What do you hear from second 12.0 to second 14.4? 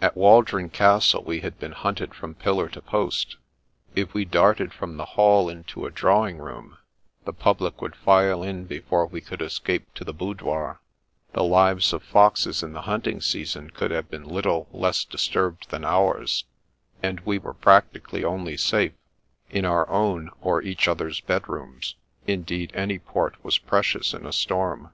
foxes in the hunting season could have been